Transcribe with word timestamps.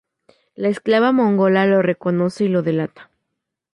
La 0.55 0.67
esclava 0.69 1.11
mongola 1.11 1.67
lo 1.67 1.83
reconoce 1.83 2.45
y 2.45 2.47
lo 2.47 2.63
delata. 2.63 3.11